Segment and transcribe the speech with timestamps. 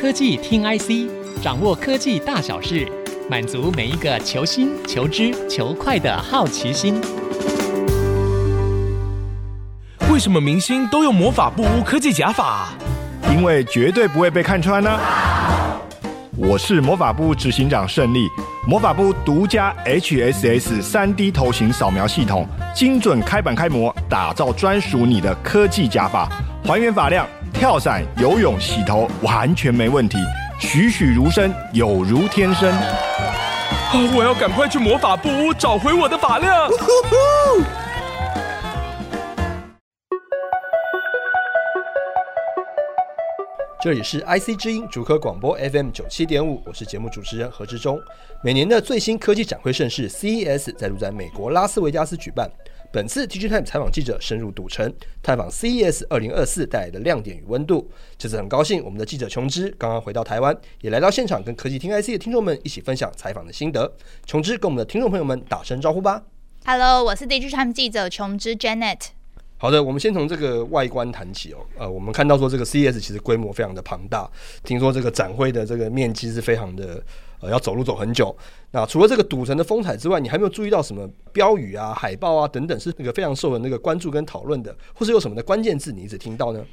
[0.00, 1.10] 科技听 IC，
[1.42, 2.86] 掌握科技大小事，
[3.28, 7.00] 满足每一个求新、求知、求快的好奇心。
[10.08, 12.68] 为什么明星都用魔法布屋科技假发？
[13.32, 15.80] 因为绝对不会被看穿呢、啊。
[16.36, 18.28] 我是魔法部执行长胜利，
[18.68, 26.28] 魔法部独家 HSS 三 D 头型扫描系统，精准开板开模，打造专属你的科技假发，
[26.64, 27.26] 还原发量，
[27.58, 30.16] 跳伞、游泳、洗头完全没问题，
[30.60, 32.70] 栩栩如生，有如天生。
[32.70, 32.94] 啊
[34.16, 36.70] 我要赶快去魔法布屋找回我的发量。
[43.82, 47.98] 这里是 IC 之音主科广播 FM 九七点五，我是节目主持人何志忠。
[48.40, 52.48] 每年的最新科技展会盛事 CES 再度在美国拉斯维加斯举办。
[52.90, 54.90] 本次 DigiTime 采访记者深入赌城，
[55.22, 57.90] 探访 CES 二零二四带来的亮点与温度。
[58.16, 63.94] 这次很高兴，我们的记者琼芝刚刚回到台湾，也来到现场，跟科技听 IC 的听众们一起分享采访的心得。
[64.24, 66.22] 琼芝跟我们的听众朋友们打声招呼吧。
[66.64, 69.17] Hello，我是 DigiTime 记者琼芝 Janet。
[69.60, 71.58] 好的，我们先从这个外观谈起哦。
[71.76, 74.30] 呃，我们看到说这个 CES 其实规模非常的庞大，
[74.62, 77.02] 听说这个展会的这个面积是非常的
[77.40, 78.34] 呃，要走路走很久。
[78.70, 86.64] 那除了这个赌城的风采之外，你还没有注意到什么标语啊、海报啊等等是那个非常受人那个关注跟讨论的，或是有什么的关键字你一直听到呢？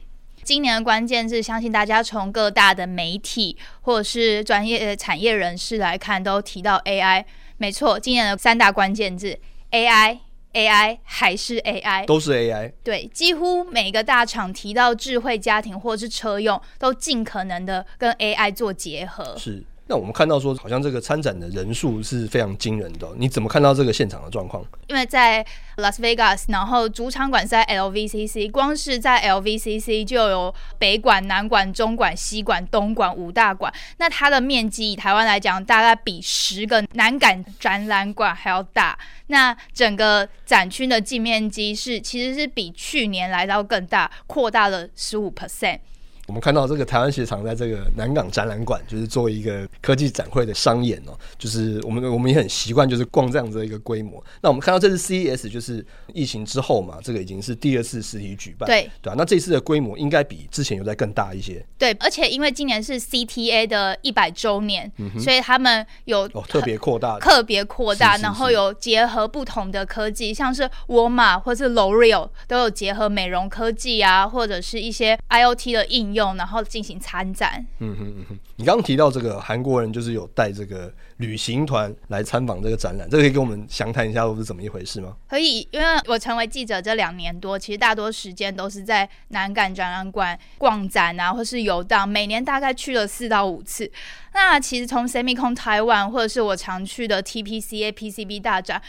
[0.44, 7.26] 今年的关键字，相信大家从各大的媒体或者是专业的产业人士来看，都提到 AI。
[7.58, 9.40] 没错，今年的三大关键字
[9.72, 10.20] AI。
[10.56, 12.72] AI 还是 AI，都是 AI。
[12.84, 19.36] 对，几乎每个大厂提到智慧家庭或是车用，都尽可能的跟 AI 做结合。
[19.38, 19.64] 是。
[19.88, 23.08] 那我们看到说，好像这个参展的人数是非常惊人的。
[23.18, 24.66] 你怎么看到这个现场的状况？
[24.88, 25.46] 因为在
[25.78, 33.72] Las Vegas，然后主场馆是在 LVCC，光是在 LVCC 就有北馆、南馆、中馆、西馆、东馆五大馆。
[33.98, 38.98] 那它的面积以台湾来讲，大概比十个南港展览馆还要大。
[39.28, 45.80] 那整个展区的净面积是其实是比去年来到更大，扩大了十五 percent。
[46.28, 51.18] 我们看到这个台湾鞋厂在这个南港展览馆，就是做一个科技展会的商演哦。
[51.38, 54.24] 就是我们我们也很习惯，就是逛这样子的一个规模。
[54.42, 61.64] 那我们看到这次 CES 就是疫情之后嘛，这个已经是第二次实体举办，对对啊，那这次的规模应该比之前有在更大一些。
[61.78, 77.66] 对，而且因为今年是 CTA 的一百周年，嗯，所以他们有、哦、特别扩大，特别扩大，然后有结合不同的科技，像是沃尔玛或是 L'Oreal 都有结合美容科技啊，或者是一些 IoT 的应用，然后进行参展。
[77.80, 85.16] 嗯哼嗯哼，你刚刚提到这个韩国人就是有带这个旅行团来参访这个展览，这个可以跟我们详谈一下，或是怎么一回事吗？
[85.28, 93.92] 可以，因为我成为记者这两年多，其实大多时间都是在南港展览馆逛展啊，或是游荡，每年大概去了四到五次。
[94.34, 98.82] 那其实从 SEMICON Taiwan 或者是我常去的 TPCA PCB 大展。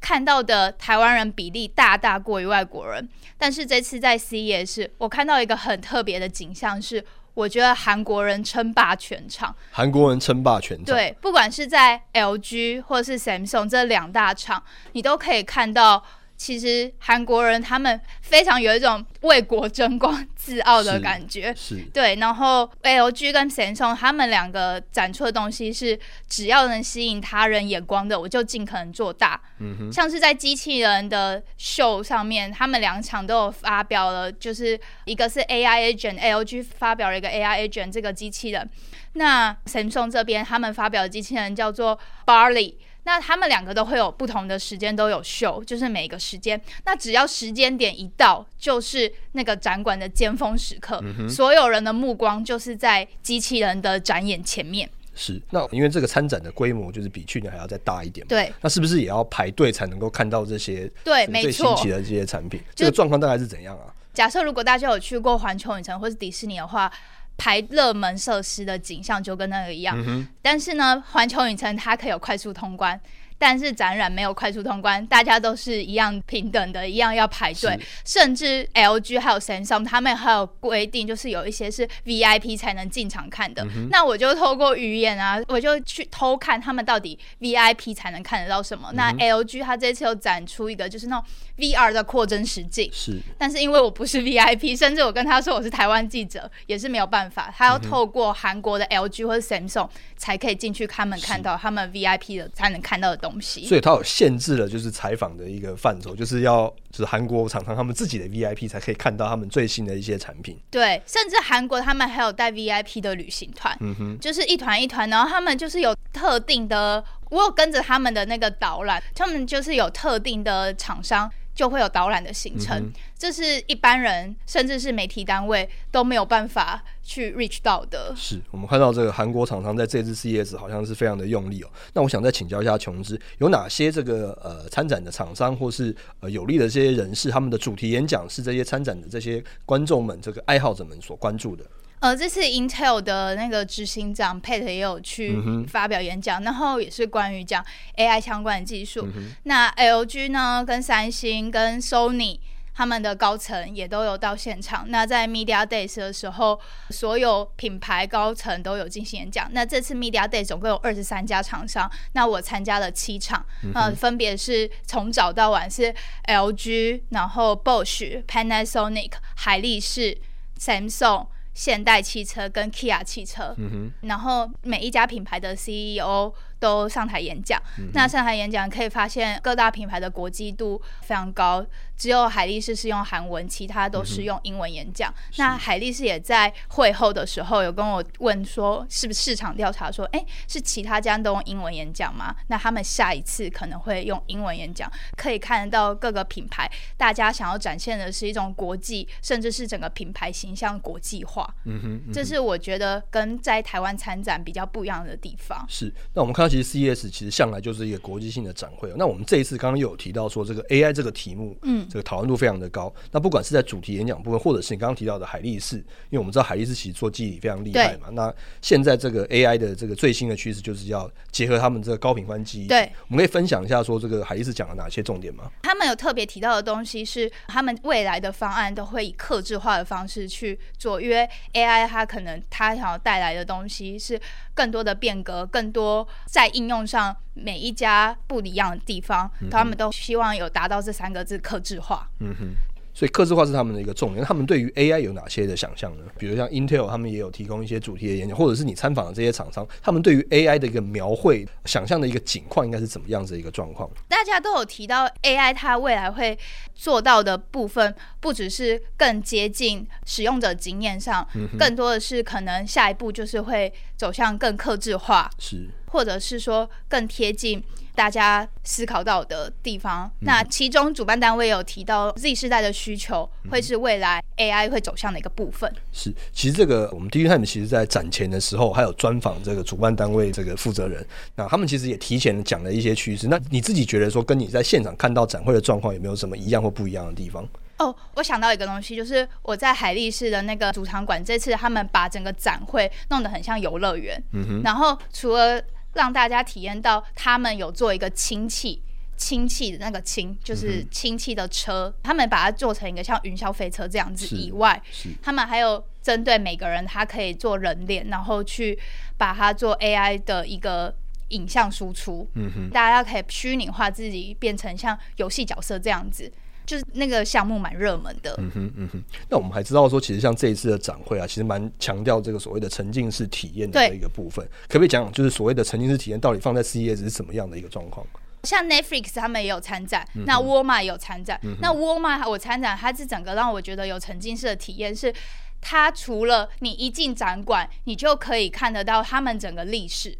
[0.00, 9.54] 看到的台湾人比例大大过于外国人，但是这次在 CES，我看到一个很特别的景象，是我觉得韩国人称霸全场。
[9.70, 10.84] 韩国人称霸全场。
[10.84, 14.62] 对，不管是在 LG 或是 Samsung 这两大厂，
[14.92, 16.04] 你都可以看到。
[16.36, 21.54] 其实韩国人他们非常有一种为国争光、自傲的感觉，
[21.92, 22.14] 对。
[22.16, 25.98] 然后 LG 跟 Samsung 他们两个展出的东西是，
[26.28, 29.40] 只要能吸引他人眼光的，我就尽可能做大。
[29.60, 29.92] 嗯哼。
[29.92, 38.68] 像是在机器人的秀上面，他们两场都有发表了，就是一个是 AI Agent，LG 发表了一个 AI Agent 这个机器人，
[39.14, 42.74] 那 Samsung 这边他们发表的机器人叫做 Barley。
[43.06, 54.90] 那他们两个都会有不同的时间都有秀，就是每个时间，那只要时间点一到，就是那个展馆的尖峰时刻，嗯，所有人的目光就是在机器人的展演前面。
[55.14, 62.60] 是，那因为这个参展的规模就是比去年还要再大一点嘛，对，那是不是也要排队才能够看到这些对，没错，最新奇的这些产品？
[62.74, 63.86] 这个状况大概是怎样啊？
[64.12, 66.92] 假设如果大家有去过环球影城或是迪士尼的话。
[67.36, 73.00] 排热门设施的景象就跟那个一样，嗯、但是呢，环球影城它可以有快速通关。
[73.38, 77.78] 但是展览没有快速通关，大家都是一样平等的，一样要排队。
[78.04, 83.88] 甚至 LG 还有 Samsung，他们还有规定，就是有一些是 VIP 才能进场看的、嗯。
[83.90, 88.88] 那我就透过语言啊，我就去偷看他们到底 VIP 才能看得到什么。
[88.92, 91.24] 嗯、那 LG 它这次又展出一个，就是那种
[91.58, 92.90] VR 的扩增实境。
[92.92, 93.18] 是。
[93.36, 97.52] 但是因为我不是 VIP，甚至我跟他说我是台湾记者，也是没有办法。
[97.56, 103.66] 他要透过韩国的 LG 或者 Samsung 才可以进去，他们看到他们 VIP 的才能看到的东东西。
[103.66, 110.58] 所以它有限制了，就是采访的一个范畴，就是要就是韩国厂商他们自己的 VIP 才可以看到他们最新的一些产品。
[110.70, 121.30] 对，甚至韩国他们还有带 VIP 的旅行团，嗯哼，就是一团一团，然后他们就是有特定的，我有跟着他们的那个导览，他们就是有特定的厂商。
[121.56, 128.14] 就会有导览的行程，嗯、这是一般人甚至是媒体单位都没有办法去 reach 到的。
[128.14, 131.68] 是我们看到这个韩国厂商在这次 CES 好像是非常的用力哦。
[131.94, 141.64] 那我想再请教一下琼枝，有哪些这个呃参展的厂商或是呃有利的这些人士，他们的主题演讲是这些参展的这些观众们、这个爱好者们所关注的？
[142.06, 145.36] 呃，这次 Intel 的那个执行长 Pat 也有去
[145.66, 147.64] 发表演讲，嗯、然后也是关于讲
[147.96, 149.08] AI 相关的技术。
[149.12, 152.38] 嗯、那 LG 呢，跟三星、跟 Sony
[152.72, 154.84] 他们的高层也都有到现场。
[154.88, 156.60] 那在 Media Days 的时候，
[156.90, 159.48] 所有品牌高层都有进行演讲。
[159.50, 165.92] 那这次 Media Days 总共有二十三家厂商，那我参加了七场，嗯、呃，分别是从早到晚是
[166.28, 170.16] LG，然后 Bosch、Panasonic、海力士、
[170.56, 171.26] Samsung。
[171.56, 176.30] 现代汽车跟 Kia 汽车，嗯、然后每一家品牌的 CEO
[176.60, 177.58] 都上台演讲。
[177.78, 181.64] 嗯、那上台演讲可以发现各大品牌的国际度非常高，
[181.96, 185.10] 只有海力士是用韩文，其他都是用英文演讲。
[185.10, 192.34] 嗯、那海力士也在会后的时候有跟我问说，是不是市场调查说，哎，是其他家都用英文演讲吗？
[192.48, 194.90] 那他们下一次可能会用英文演讲。
[195.16, 201.48] 可以看得到各个品牌，大家想要展现的是一种国际，甚至是整个品牌形象国际化。
[201.64, 205.64] 嗯哼，嗯哼，这是我觉得跟在台湾参展比较不一样的地方。
[205.68, 208.92] 是，那我们看到其实 CES 其实向来就是一个国际性的展会。
[208.96, 212.92] 那我们这一次刚刚又有提到说，这个 AI 这个题目，嗯，这个讨论度非常的高。
[213.12, 218.08] 那不管是在主题演讲部分，或者是你刚刚提到的海力士，因为我们知道海力士其实做记忆体非常厉害嘛。
[218.12, 222.66] 那现在这个 AI 的这个最新的趋势，就是要结合他们这个高频宽记忆。
[222.66, 225.50] 对，我们可以分享一下说，这个海力士讲了哪些重点吗？
[225.62, 234.20] 他们有特别提到的东西是，他们未来的方案都会以克制化的方式去做，因为 AI 它可能它想要带来的东西是
[234.54, 242.08] 更多的变革，更多在应用上每一家不一样的地方，嗯、他们都希望有达到这三个字克制化。
[242.20, 242.54] 嗯哼。
[242.94, 244.24] 所以，客制化是他们的一个重点。
[244.24, 246.04] 他们对于 AI 有哪些的想象呢？
[246.16, 253.86] 比如像 Intel，他们也有提供一些主题的演讲，或者是你参访的这些厂商，他们对于 AI 的一个描绘、想象的一个景况，应该是怎么样子的一个状况？
[254.08, 256.38] 大家都有提到 AI，它未来会
[256.74, 267.64] 做到的部分，不只是更接近使用者经验上，嗯、更多的是可能下一步就是会走向更客制化，是，或者是说更贴近。
[267.94, 275.72] 大家思考到的地方，那其中主办单位有提到 Z 世代的需求会是未来 AI 会走向的一个部分。
[275.92, 281.02] 是，其实这个我们 DigiTime 其实在展前的时候还有专访这个主办单位这个负责人，
[281.36, 283.28] 那他们其实也提前讲了一些趋势。
[283.28, 287.48] 那你自己觉得说跟你在现场看到展会的状况有没有什么一样或不一样的地方？
[287.78, 294.22] 哦，我想到一个东西，就是我在海力士的那个主场馆，这次他们把整个展会弄得很像游乐园。
[294.32, 295.58] 嗯哼，然后除了
[295.96, 298.80] 让大家体验到他们有做一个氢气，
[299.16, 304.80] 氢气的那个氢就是氢气的车，嗯、他们把它做成一个像云霄飞车这样子以外，
[305.22, 308.78] 他们还有针对每个人他可以做人脸，然后去
[309.16, 310.94] 把它做 AI 的一个
[311.28, 316.30] 影像输出，嗯哼，大家可以虚拟化自己变成像游戏角色这样子。
[316.66, 318.34] 就是那个项目蛮热门的。
[318.38, 319.02] 嗯哼嗯哼。
[319.30, 324.44] 那我们还知道说，其实像这一次的展会啊，其实蛮强调这个所谓的沉浸式体验的一个部分。
[324.68, 328.04] 可不可以讲讲，就是所谓的沉浸式体验到底放在 CES 是什么样的一个状况？
[328.42, 331.40] 像 Netflix 他们也有参展，那沃尔玛也有参展。
[331.60, 335.12] 那沃尔玛我参展，它是整个让我觉得有沉浸式的体验，是
[335.60, 340.16] 它除了你一进展馆，你就可以看得到他们整个历史。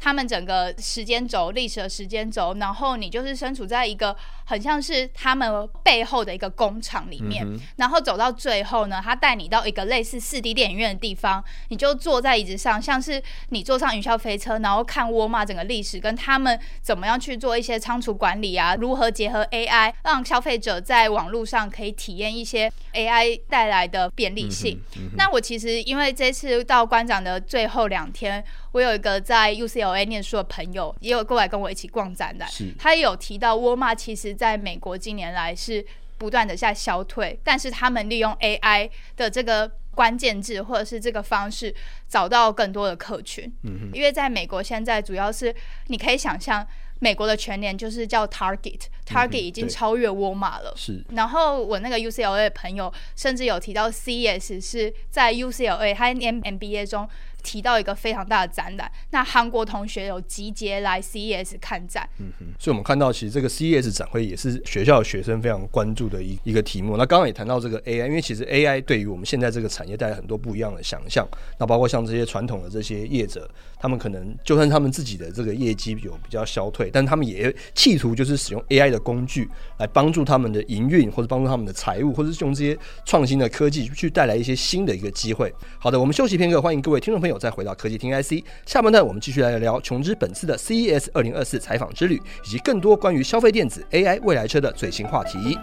[0.00, 4.16] 他们整个时间轴、历史的时间轴，然后你就是身处在一个
[4.48, 24.80] 很像是他们背后的一个工厂里面，嗯、然后走到最后呢，他带你到一个类似四 D 电影院的地方，你就坐在椅子上，像是你坐上云霄飞车，然后看沃尔玛整个历史跟他们怎么样去做一些仓储管理啊，如何结合 AI，让消费者在网络上可以体验一些 AI 带来的便利性。
[24.96, 28.42] 嗯嗯、那我其实因为这次到馆长的最后两天。
[28.72, 32.46] 我有一个在 UCLA 念书的朋友，也有过来跟我一起逛展览。
[32.78, 35.84] 他也有提到，沃尔玛其实在美国近年来是
[36.16, 41.74] 不断的在消退，但是他们利用 AI 的这个关键字或者是这个方式，
[42.08, 43.52] 找到更多的客群。
[43.64, 45.54] 嗯哼，因为在美国现在主要是
[45.88, 46.64] 你可以想象。
[47.00, 50.74] 美国的全年就是叫 Target，Target 已经超越沃尔玛了。
[50.74, 51.00] 是。
[51.10, 57.08] 然后我那个 UCLA 的朋友甚至有提到，CES 是在 UCLA 他念 MBA 中
[57.42, 62.08] 提到一个非常大的展览，那韩国同学有集结来 CES 看展。
[62.18, 66.96] 嗯哼，所以我们看到其实这个 CES 展会也是学校学生非常关注的一一个题目。
[66.96, 71.26] 那刚刚也谈到这个 AI，因为其实 AI 对于我们现在这个产业带来很多不一样的想象。
[71.58, 85.52] 那包括像这些传统的这些业者，他们可能就算他们自己的这个业绩有比较消退，但他们也企图就是使用 AI 的工具来帮助他们的营运，或者帮助他们的财务，或者是用这些创新的科技去带来一些新的一个机会。
[85.78, 88.44] 好的，我们休息片刻，欢迎各位听众朋友再回到科技厅 IC。
[88.64, 95.58] 下半段我们继续来聊琼芝本次的 CES 二零二四采访之旅，以及更多关于消费电子、AI、未来车的最新话题。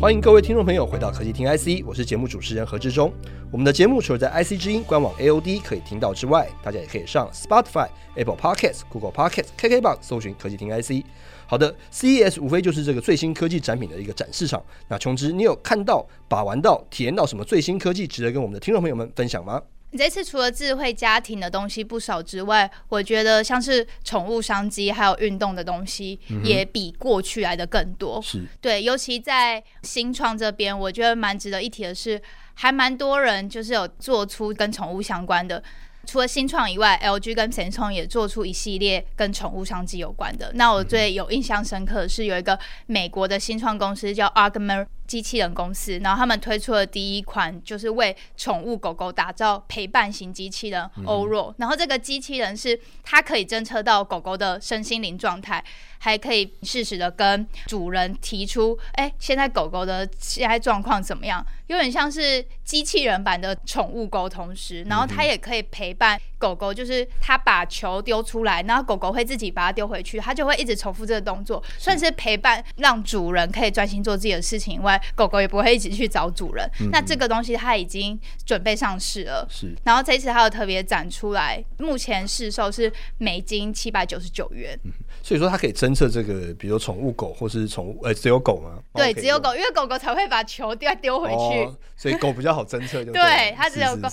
[0.00, 3.12] 欢迎各位听众朋友回到科技听 IC，我是节目主持人何志忠。
[3.50, 11.04] 我们的节目除了在 IC 之音官网 AOD 可以听到之外，大家也可以上 Spotify、Apple Podcasts、Google Podcasts、KKBox 搜寻科技听 IC。
[11.46, 14.64] 好的，CES 无非就是这个最新科技展品的一个展示场。
[14.88, 19.60] 那琼之，你有看到、把玩到、体验到什么最新科技，值得跟我们的听众朋友们分享吗？
[19.98, 28.22] 这次除了智慧家庭的东西不少之外，我觉得像是宠物商机还有运动的东西，也比过去来的更多。
[28.22, 32.20] 是、嗯、对，尤其在新创这边，我觉得蛮值得一提的是，
[32.54, 35.62] 还蛮多人就是有做出跟宠物相关的。
[36.06, 40.50] 除了新创以外，LG 跟 Samsung 也做出一系列跟宠物商机有关的。
[40.54, 44.86] 那我最有印象深刻的是有一个美国的新创公司叫 Augmer。
[45.10, 51.52] 机器人公司，然后他们推出了第一款，就是为宠物狗狗打造陪伴型机器人欧若。
[51.58, 55.64] 然后这个机器人是它可以侦测到狗狗的身心灵状态，
[55.98, 61.44] 还可以适时的跟主人提出，哎，现在狗狗的现在状况怎么样？
[61.66, 64.84] 有点像是机器人版的宠物沟通师。
[64.84, 75.00] 然后它也可以陪伴狗狗，就是它把球丢出来，然后狗狗会自己把它丢回去，它就会一直重复这个动作，算是陪伴，让主人可以专心做自己的事情以外。
[75.14, 79.46] 狗狗也不会一直去找主人，嗯、那这个东西它已经准备上市了。
[79.50, 84.78] 是，然后这次它有特别展出来，目前市售是美金七百九十九元。
[84.84, 84.92] 嗯，
[85.22, 88.82] 所以说它可以侦测这个，比如宠物狗或是宠物，呃，只有狗吗？
[88.94, 94.08] 对，只有狗，因为狗狗才会把球丢丢回去，哦，所以狗比较好侦测，就对， 对，它只有狗，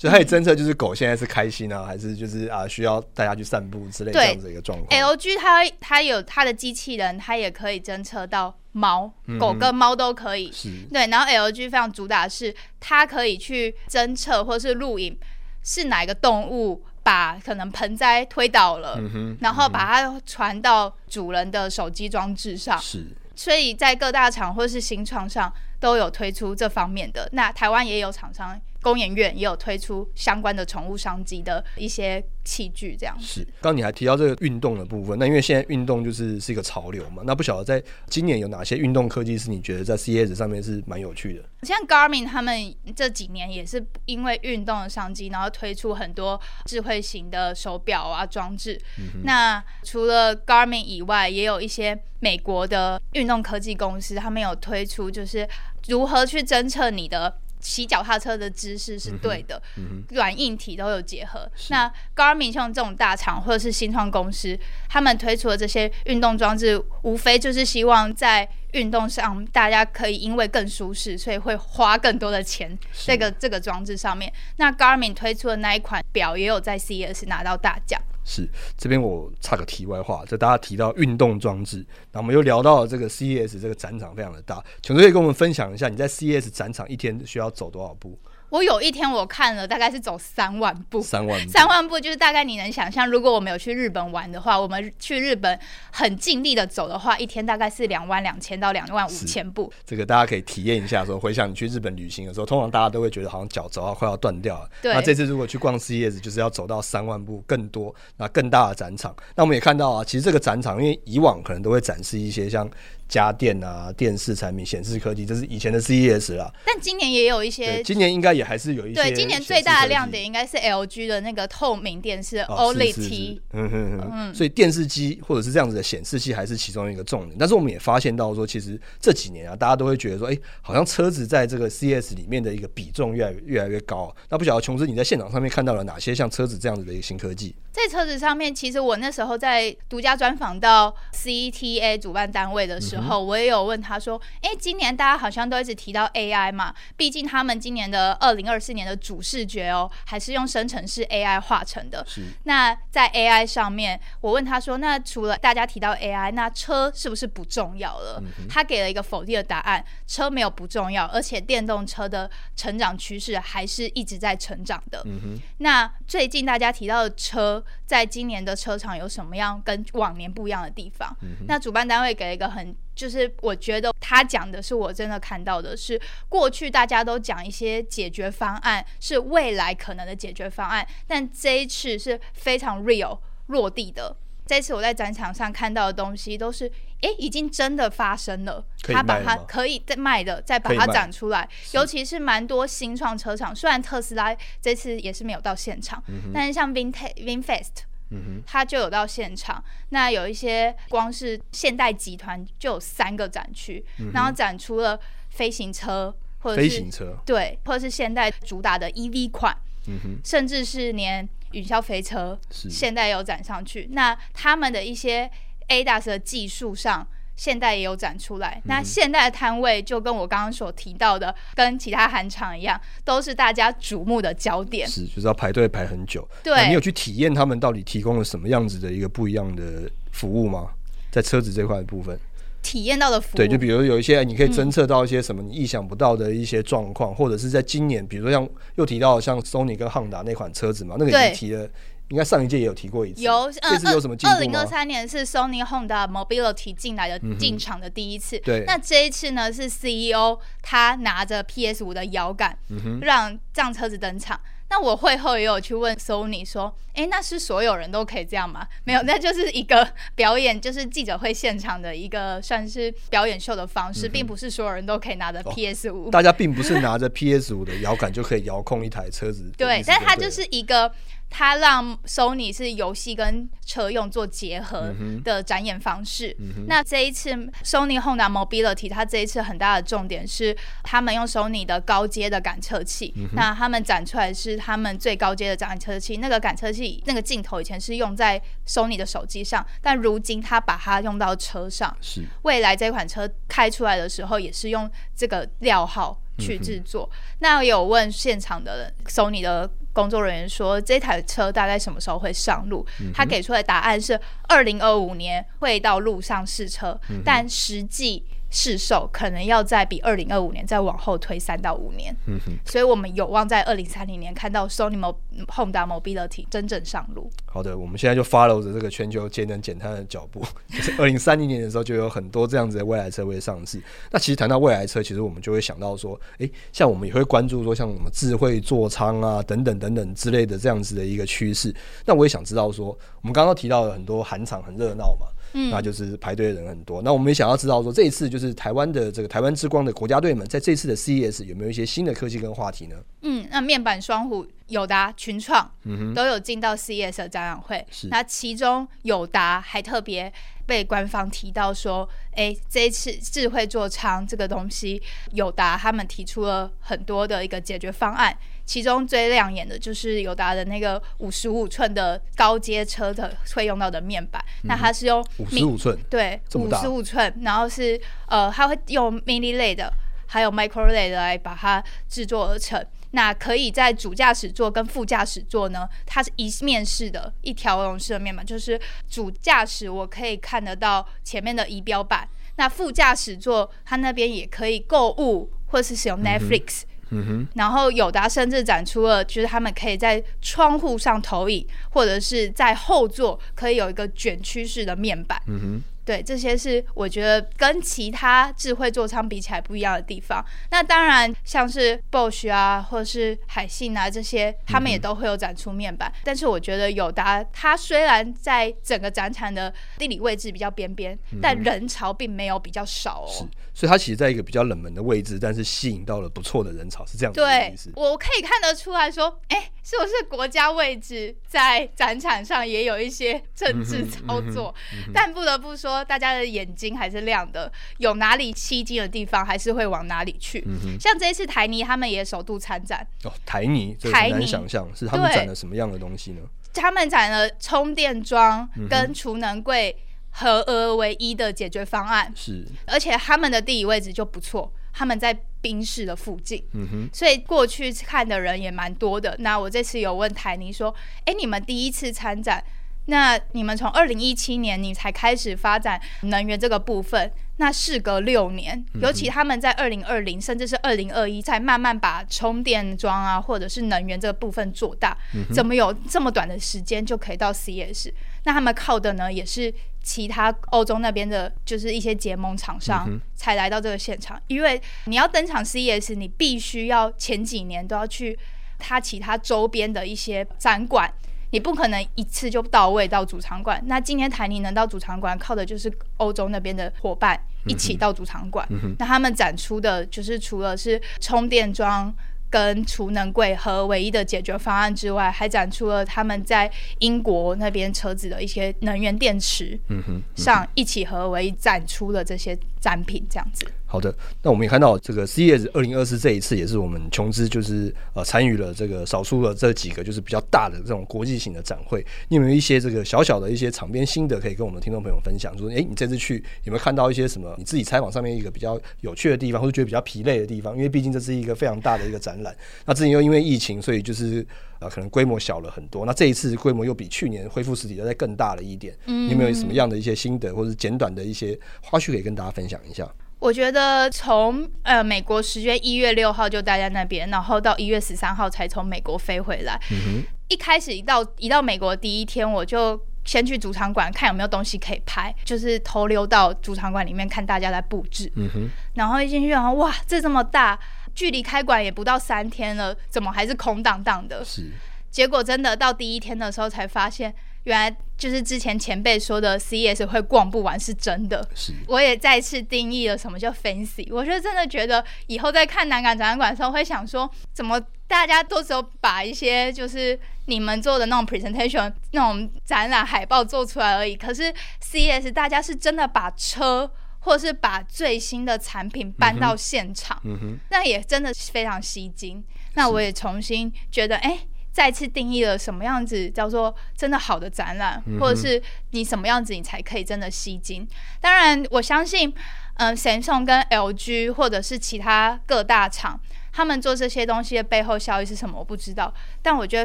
[0.00, 4.88] 就它可以侦测，就是狗现在是开心啊，还是就是啊需要带它去散步之类这样子的一个状况。
[4.98, 8.56] LG 它它有它的机器人，它也可以侦测到。
[8.72, 11.04] 猫、狗跟猫都可以，嗯、对。
[11.08, 15.18] 然后 LG 非常主打的是，它可以去侦测或是录影，
[15.64, 18.96] 是哪个动物把可能盆栽推倒了，
[19.40, 22.78] 然后把它传到主人的手机装置上。
[22.78, 23.04] 是，
[23.34, 27.28] 所以在各大厂或是新创上都有推出这方面的。
[27.32, 28.56] 那台湾也有厂商。
[28.82, 33.46] 工研院也有推出相关的宠物商机的一些器具，这样是。
[33.60, 41.44] 刚你还提到这个运动的部分，那因为现在运动就是是一个潮流嘛，那不晓得在今年有哪些运动科技是你觉得在 CES 上面是蛮有趣的？
[41.62, 48.80] 像 Garmin 他们这几年也是因为运动的商机，然后推出很多智慧型的手表啊装置。
[48.98, 55.46] 嗯、那除了 Garmin 以外，也有一些美国的运动科技公司，他们有推出就是
[55.88, 57.38] 如何去侦测你的。
[57.60, 59.62] 骑脚踏车的姿势是对的，
[60.10, 61.48] 软、嗯嗯、硬体都有结合。
[61.68, 74.32] 那 Garmin 像这种大厂或者是新创公司，他们推出的这些运动装置，无非就是希望在运动上大家可以因为更舒适，所以会花更多的钱这个这个装置上面。
[74.56, 78.00] 那 Garmin 推出的那一款表也有在 CES 拿到大奖。
[78.30, 88.16] 是，这边我插个题外话，就大家提到运动装置，那我们又聊到了这个 CES 这个展场非常的大，琼叔可以跟我们分享一下你在 CES 展场一天需要走多少步？
[88.50, 91.00] 我有一天我看了，大概是走三万步。
[91.00, 95.58] 三万步，三万步就是大概你能想象，如果我们有去日本玩的话，我们去日本
[95.92, 99.72] 很尽力的走的话，一天大概是两万两千到两万五千步。
[99.86, 104.68] 这个大家可以体验一下，说回想你去日本旅行的时候，通常大家都会觉得好像脚走到快要断掉了。
[104.82, 104.92] 对。
[104.92, 109.14] 那这次如果去逛 CES，就是要走到三万步更多，那更大的展场。
[109.36, 112.68] 那我们也看到啊，其实这个展场，因为以往可能都会展示一些像。
[113.10, 116.50] 家电啊，电视产品、显示科技，这是以前的 CES 啦。
[116.64, 119.02] 但今年也有一些，今年应该也还是有一些。
[119.02, 123.42] 对，今年最大的亮点应该是 LG 的那个透明电视 OLED T。
[123.52, 124.10] 嗯哼哼。
[124.12, 124.34] 嗯。
[124.34, 127.36] 所以电视机或者是这样子的显示器还是其中一个重点。
[127.38, 134.14] 但是我们也发现到说，其实这几年啊，大家都会觉得说，哎、欸，好像车子在这个 CES 里面的一个比重越来越越来越高。
[134.28, 137.56] 那不晓得琼斯你在现场上面看到了哪些像车子这样子的一个新科技？
[137.72, 152.06] 在车子上面，其实我那时候在独家专访到 CETA 主办单位的时候，嗯、我也有问他说：“哎、欸，今年大家好像都一直提到 AI 嘛，毕竟他们今年的二二零二四年的主视觉哦，还是用生成式 AI 画成的。
[152.44, 165.02] 那在 AI 上面，我问他说：“那除了大家提到 AI，那车是不是不重要了？”嗯、他给了一个否定的答案：车没有不重要，而且电动车的成长趋势还是一直在成长的。
[165.06, 171.12] 嗯、那最近大家提到的车，在今年的车厂有什么样跟往年不一样的地方？
[171.22, 172.76] 嗯、那主办单位给了一个很。
[172.94, 184.14] 就是我觉得他讲的是我真的看到的是过去大家都讲一些解决方案，是未来可能的解决方案，但这一次是非常 real 落地的。
[184.50, 186.66] 这次我在展场上看到的东西都是，
[187.02, 188.64] 哎，已经真的发生了。
[188.82, 191.48] 他把它可以再卖的，再把它展出来。
[191.70, 197.84] 尤其是蛮多新创车厂，虽然特斯拉这次也是没有到现场，嗯、但是像 Vinte VinFast。
[198.08, 199.62] 嗯，他就有到现场。
[199.90, 213.88] 那有一些光是现代集团就有三个展区，嗯，然后展出了飞行车或者是飞行车，对，或者是现代主打的 EV 款，嗯，甚至是连云霄飞车，现代有展上去。
[213.92, 215.30] 那他们的一些
[215.68, 217.06] ADAS 的技术上。
[217.36, 224.86] 现代也有展出来，嗯、那现代的摊位就跟我刚刚所提到的，跟其他韩厂一样，都是大家瞩目的焦点。
[224.86, 226.28] 是，就是要排队排很久。
[226.42, 230.68] 对，你有去体验他们到底提供了什么样子的一个不一样的服务吗？
[231.10, 232.20] 在车子这块的部分，
[232.62, 241.68] 体验到的服务，对，就比如有一些你可以侦测到一些什么你意想不到的一些状况、嗯，或者是在今年，比如说像又提到像 Sony 跟 Honda 那款车子嘛，那个已经提了。
[242.10, 244.36] 应该上一届也有提过一次，有，呃、这次有什么进步吗？
[244.36, 248.64] 二零二三年是 Sony Honda Mobility 进来的进场的第一次，嗯，对。
[248.66, 254.40] 那这一次呢是 CEO 他拿着 PS 五的摇杆，嗯，让这辆车子登场。
[254.70, 258.66] 那我会后也有去问 Sony 说，哎，那是所有人都可以这样吗？
[258.84, 266.10] 没有，那就是一个表演，就是记者会现场的一个算是表演秀的方式，嗯，并不是所有人都可以拿着 PS 五，哦。
[266.10, 270.90] 大家并不是拿着 PS 五的摇杆就可以遥控一台车子， 对，对，但是它就是一个。
[271.30, 274.92] 它让 Sony 是游戏跟车用做结合
[275.24, 276.36] 的展演方式。
[276.40, 277.30] 嗯、那这一次
[277.64, 283.28] Sony Honda Mobility，它这一次很大的重点是，他们用 Sony 的高阶的感测器、嗯。
[283.34, 286.16] 那他们展出来是他们最高阶的感测器。
[286.16, 291.96] 那个感测器那个镜头以前是用在 Sony 的手机上，但如今他把它用到车上。
[292.00, 292.22] 是。
[292.42, 297.16] 未来这款车开出来的时候，也是用这个料号去制作、嗯。
[297.38, 299.70] 那有问现场的 Sony 的。
[300.00, 302.86] 工作人员说，这台车大概什么时候会上路？
[303.00, 308.24] 嗯、他给出的答案是二零二五年会到路上试车，嗯、但实际。
[308.50, 315.14] 市售可能要再比二零二五年再往后推三到五年，嗯哼，所以我们有望在二零三零年看到 Sony Mo
[315.46, 317.30] Honda Mobility 真正上路。
[317.46, 323.80] 好的，我们现在就 follow 着这个全球节能减碳的脚步， 就是二零三零年的时候就有很多这样子的未来车会上市。
[324.10, 331.74] 那其实谈到未来车，其实我们就会想到说，诶、欸，像我们也会关注说像什么智慧座舱啊等等等等之类的这样子的一个趋势。
[332.04, 332.86] 那我也想知道说，
[333.20, 335.28] 我们刚刚提到了很多韩厂很热闹嘛。
[335.52, 337.02] 嗯，那就是排队的人很多。
[337.02, 342.96] 那我们也想要知道说，这一次就是台湾的这个台湾之光的国家队们，在这次的 CES 有没有一些新的科技跟话题呢？
[343.22, 347.86] 嗯，那面板双虎、友达、群创，嗯都有进到 CES 的展览会。
[347.90, 350.32] 是，那其中友达还特别
[350.66, 358.36] 被官方提到说，哎、欸，这一次智慧座舱这个东西，友达他们提出了很多的一个解决方案。
[358.70, 369.92] 其中最亮眼的就是友达的那个五十五寸的高阶车的会用到的面板，嗯、那它是用五十五寸，对，五十五寸，然后是呃，它会用 mini 类的
[370.28, 372.80] 还有 micro 类的来把它制作而成。
[373.10, 386.82] 那可以在主驾驶座跟副驾驶座呢，它是一面式的一条龙式的面板，就是主驾驶我可以看得到前面的仪表板，那副驾驶座它那边也可以购物或是使用 Netflix。
[386.82, 395.40] 嗯嗯哼，然后友达甚至展出了，就是他们可以在窗户上投影，或者是在后座可以有一个卷曲式的面板。
[395.46, 395.82] 嗯哼。
[396.04, 400.44] 对，这些是我觉得跟其他智慧座舱比起来不一样的地方。
[400.70, 406.08] 那当然，像是 Bosch 啊，或者是海信啊这些，他们也都会有展出面板。
[406.08, 413.28] 嗯、但是我觉得友达它虽然在整个展场的地理位置比较边边，嗯、但人潮并没有比较少哦。
[413.30, 417.90] 是，所以它其实在一个比较冷门的位置，但是吸引到了不错的人潮，是这样子的意思。
[417.92, 424.72] 对，我可以看得出来说，哎，是不是国家位置在展场上也有一些政治操作？
[424.92, 426.04] 嗯嗯、但不得不说。
[426.04, 430.64] 大家的眼睛还是亮的，有哪里吸睛的地方，还是会往哪里去。
[430.64, 436.42] 嗯、像这一次台泥他们也首度参展哦，台泥，台泥，很难想象是他们展了什么样的东西呢？
[436.72, 439.96] 他们展了充电桩跟储能柜
[440.30, 446.62] 合而为一的解决方案，是、嗯，而且他们的地理位置就不错，他们在宾士的附近。
[446.72, 449.36] 嗯哼，所以过去看的人也蛮多的。
[449.40, 450.94] 那我这次有问台泥说
[451.26, 452.62] ：“哎，你们第一次参展？”
[453.06, 465.16] 那你们从二零一七年你才开始发展能源这个部分，那事隔六年，尤其他们在二零二零甚至是二零二一才慢慢把充电桩啊或者是能源这个部分做大，
[465.52, 468.12] 怎么有这么短的时间就可以到 CES？
[468.44, 478.38] 那他们靠的呢也是其他欧洲那边的，就是一些结盟厂商才来到这个现场，因为你要登场 CES，你必须要前几年都要去
[478.78, 481.12] 它其他周边的一些展馆。
[481.52, 483.82] 你不可能一次就到位到主场馆。
[483.86, 487.36] 那今天台泥能到主场馆，靠的就是欧洲那边的伙伴
[487.66, 488.64] 一起到主场馆。
[488.70, 492.14] 嗯、那他们展出的就是除了是充电桩
[492.50, 499.78] 跟储能柜和唯一的解决方案之外，还展出了他们在英国那边车子的一些能源电池。
[499.88, 503.64] 嗯哼，上一起合为展出了这些展品，这样子。
[503.90, 512.06] 好的，那我们也看到这个 CES 二零二四这一次也是我们琼斯就是呃参与了这个少数的这几个就是比较大的这种国际型的展会。
[512.28, 515.52] 你有没有一些这个小小的一些场边心得可以跟我们听众朋友分享？
[515.58, 520.76] 说，哎、欸，你这次去有没有看到一些什么你自己采访上面一个比较有趣的地方，或者觉得比较疲累的地方？
[520.76, 522.56] 因为毕竟这是一个非常大的一个展览。
[522.86, 524.46] 那之前又因为疫情，所以就是
[524.78, 526.06] 呃可能规模小了很多。
[526.06, 528.96] 那这一次规模又比去年恢复实体的再更大了一点。
[529.06, 533.12] 嗯，你有没有什么样的一些心得，或者简短的一些花絮可以跟大家分享一下？
[533.40, 539.80] 我觉得从呃美国时间一月六号就待在那边，然后到一月十三号才从美国飞回来。
[539.90, 540.22] 嗯。
[540.48, 548.30] 一开始一到一到美国第一天，我就先去主场馆看有没有东西可以拍，就是偷溜到主场馆里面看大家在布置。
[548.36, 548.70] 嗯哼。
[548.94, 550.78] 然后一进去，然后哇，这这么大，
[551.14, 554.44] 距离开馆也不到三天了，怎么还是空荡荡的？
[554.44, 554.70] 是。
[555.10, 557.34] 结果真的到第一天的时候才发现。
[557.64, 561.72] 原来就是之前前辈说的 CES 会逛不完是真的，是。
[561.86, 564.08] 我也再次定义了什么叫 fancy。
[564.10, 574.16] 我就真的觉得以后在看南港展览馆的时候，会想说，怎么大家都只有把一些就是你们做的那种 presentation 那种展览海报做出来而已。
[574.16, 582.42] 可是 CES 大家是真的把车或是把最新的产品搬到现场，嗯哼，那也真的是非常吸睛。
[582.74, 584.40] 那我也重新觉得，哎、欸。
[584.80, 588.62] 再次定义了什么样子叫做真的好的展览，嗯、或者是
[588.92, 590.88] 你什么样子你才可以真的吸睛。
[591.20, 592.32] 当然，我相信，
[592.76, 596.18] 嗯、呃，Samsung 跟 LG 或者是其他各大厂，
[596.50, 599.12] 他们做这些东西的背后效益是什么，我不知道。
[599.42, 599.84] 但我觉得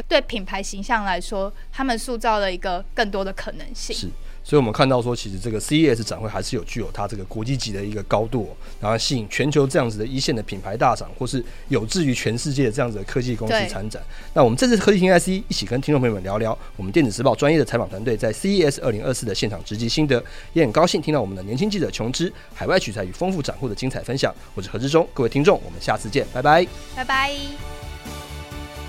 [0.00, 3.94] 对品牌形象来说，他们塑造了一个更多的可能性。
[3.94, 4.10] 是。
[4.48, 14.00] 所以，我们看到说，其实这个 CES 展会还是有具有它这个国际级的一个高度，然后吸引全球这样子的一线的品牌大厂，或是有志于全世界的这样子的科技公司参展。
[14.34, 24.32] 那我们这次科技听 IC 一起跟听众朋友们聊聊我们电子时报专业的采访团队在 CES 二零二四的现场直击心得，也很高兴听到我们的年轻记者琼芝海外取材与丰富展会的精彩分享。
[24.54, 27.32] 我是何志忠，各位听众，我们下次见，拜拜，拜拜。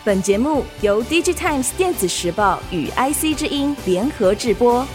[0.05, 4.85] 本节目由 DigiTimes 电子时报与 IC 之音联合制播。